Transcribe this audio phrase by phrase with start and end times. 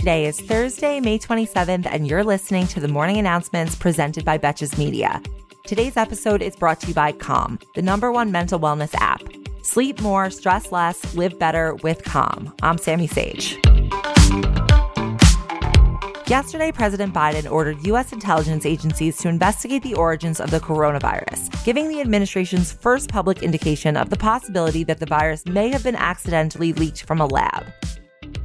[0.00, 4.78] Today is Thursday, May 27th, and you're listening to the morning announcements presented by Betches
[4.78, 5.20] Media.
[5.66, 9.20] Today's episode is brought to you by Calm, the number one mental wellness app.
[9.60, 12.50] Sleep more, stress less, live better with Calm.
[12.62, 13.58] I'm Sami Sage.
[16.26, 18.14] Yesterday, President Biden ordered U.S.
[18.14, 23.98] intelligence agencies to investigate the origins of the coronavirus, giving the administration's first public indication
[23.98, 27.70] of the possibility that the virus may have been accidentally leaked from a lab.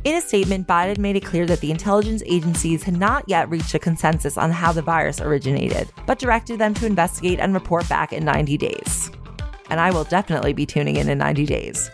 [0.06, 3.74] In a statement, Biden made it clear that the intelligence agencies had not yet reached
[3.74, 8.14] a consensus on how the virus originated, but directed them to investigate and report back
[8.14, 9.10] in 90 days.
[9.72, 11.90] And I will definitely be tuning in in 90 days.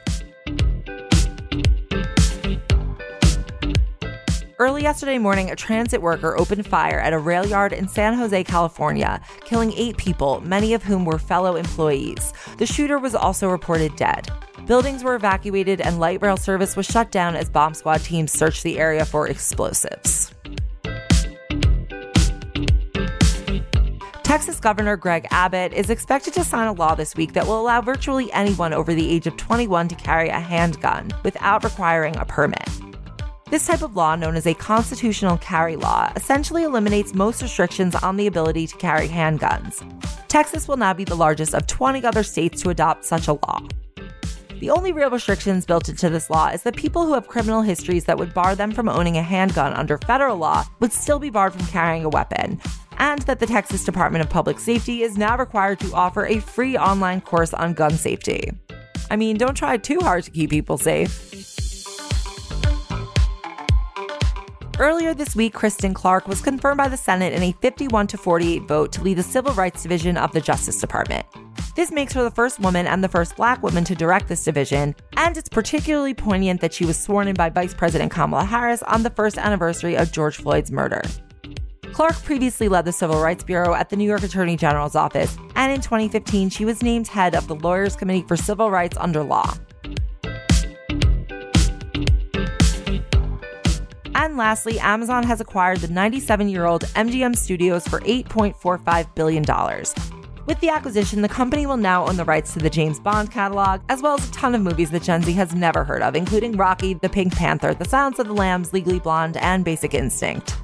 [4.61, 8.43] Early yesterday morning, a transit worker opened fire at a rail yard in San Jose,
[8.43, 12.31] California, killing eight people, many of whom were fellow employees.
[12.59, 14.29] The shooter was also reported dead.
[14.67, 18.61] Buildings were evacuated and light rail service was shut down as bomb squad teams searched
[18.61, 20.31] the area for explosives.
[24.21, 27.81] Texas Governor Greg Abbott is expected to sign a law this week that will allow
[27.81, 32.69] virtually anyone over the age of 21 to carry a handgun without requiring a permit.
[33.51, 38.15] This type of law, known as a constitutional carry law, essentially eliminates most restrictions on
[38.15, 39.83] the ability to carry handguns.
[40.29, 43.59] Texas will now be the largest of 20 other states to adopt such a law.
[44.61, 48.05] The only real restrictions built into this law is that people who have criminal histories
[48.05, 51.51] that would bar them from owning a handgun under federal law would still be barred
[51.51, 52.57] from carrying a weapon,
[52.99, 56.77] and that the Texas Department of Public Safety is now required to offer a free
[56.77, 58.49] online course on gun safety.
[59.09, 61.40] I mean, don't try too hard to keep people safe.
[64.81, 68.63] Earlier this week, Kristen Clarke was confirmed by the Senate in a 51 to 48
[68.63, 71.23] vote to lead the Civil Rights Division of the Justice Department.
[71.75, 74.95] This makes her the first woman and the first black woman to direct this division,
[75.17, 79.03] and it's particularly poignant that she was sworn in by Vice President Kamala Harris on
[79.03, 81.03] the first anniversary of George Floyd's murder.
[81.93, 85.71] Clarke previously led the Civil Rights Bureau at the New York Attorney General's office, and
[85.71, 89.53] in 2015, she was named head of the Lawyers Committee for Civil Rights under law.
[94.21, 99.43] And lastly, Amazon has acquired the 97 year old MGM Studios for $8.45 billion.
[100.45, 103.81] With the acquisition, the company will now own the rights to the James Bond catalog,
[103.89, 106.51] as well as a ton of movies that Gen Z has never heard of, including
[106.51, 110.55] Rocky, The Pink Panther, The Silence of the Lambs, Legally Blonde, and Basic Instinct.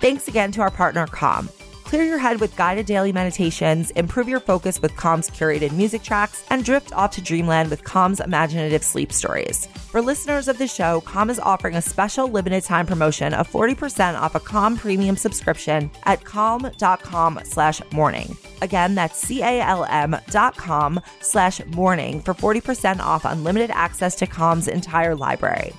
[0.00, 1.48] Thanks again to our partner, Calm.
[1.92, 6.42] Clear your head with guided daily meditations, improve your focus with Calm's curated music tracks,
[6.48, 9.66] and drift off to dreamland with Calm's imaginative sleep stories.
[9.90, 14.18] For listeners of the show, Calm is offering a special limited time promotion of 40%
[14.18, 18.38] off a Calm premium subscription at calm.com slash morning.
[18.62, 25.14] Again, that's C-A-L-M dot com slash morning for 40% off unlimited access to Calm's entire
[25.14, 25.74] library.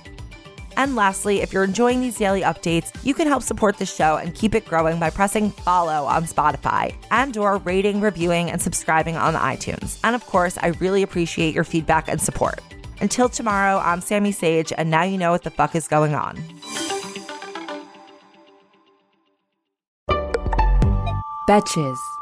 [0.76, 4.34] And lastly, if you're enjoying these daily updates, you can help support the show and
[4.34, 9.34] keep it growing by pressing follow on Spotify and or rating, reviewing, and subscribing on
[9.34, 9.98] iTunes.
[10.04, 12.60] And of course, I really appreciate your feedback and support.
[13.00, 16.36] Until tomorrow, I'm Sami Sage, and now you know what the fuck is going on.
[21.48, 22.13] Betches.